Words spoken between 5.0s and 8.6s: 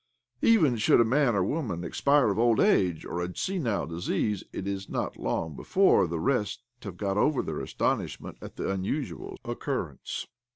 long before the rest have got over their astonishment at